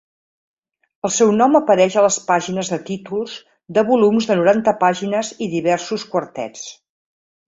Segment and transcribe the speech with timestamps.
[1.07, 3.35] El seu nom apareix a les pàgines de títols
[3.79, 6.65] de volums de noranta pàgines i diversos quartets.